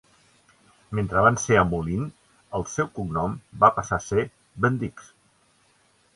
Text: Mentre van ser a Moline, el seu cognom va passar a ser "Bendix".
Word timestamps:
Mentre 0.99 1.21
van 1.25 1.37
ser 1.43 1.57
a 1.59 1.65
Moline, 1.73 2.07
el 2.61 2.65
seu 2.73 2.91
cognom 2.97 3.37
va 3.65 3.71
passar 3.77 4.01
a 4.01 4.05
ser 4.09 4.27
"Bendix". 4.67 5.15